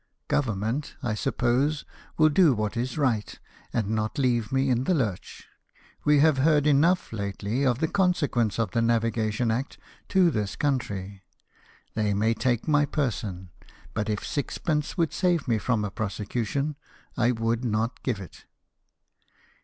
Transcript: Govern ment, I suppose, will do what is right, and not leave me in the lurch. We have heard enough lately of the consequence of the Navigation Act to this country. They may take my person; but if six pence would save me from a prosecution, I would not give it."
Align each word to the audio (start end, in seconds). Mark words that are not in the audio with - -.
Govern 0.27 0.57
ment, 0.57 0.95
I 1.03 1.13
suppose, 1.13 1.85
will 2.17 2.29
do 2.29 2.55
what 2.55 2.75
is 2.75 2.97
right, 2.97 3.39
and 3.71 3.89
not 3.89 4.17
leave 4.17 4.51
me 4.51 4.67
in 4.71 4.85
the 4.85 4.95
lurch. 4.95 5.45
We 6.03 6.21
have 6.21 6.39
heard 6.39 6.65
enough 6.65 7.13
lately 7.13 7.63
of 7.63 7.77
the 7.77 7.87
consequence 7.87 8.57
of 8.57 8.71
the 8.71 8.81
Navigation 8.81 9.51
Act 9.51 9.77
to 10.07 10.31
this 10.31 10.55
country. 10.55 11.21
They 11.93 12.15
may 12.15 12.33
take 12.33 12.67
my 12.67 12.87
person; 12.87 13.51
but 13.93 14.09
if 14.09 14.25
six 14.25 14.57
pence 14.57 14.97
would 14.97 15.13
save 15.13 15.47
me 15.47 15.59
from 15.59 15.85
a 15.85 15.91
prosecution, 15.91 16.77
I 17.15 17.29
would 17.31 17.63
not 17.63 18.01
give 18.01 18.19
it." 18.19 18.45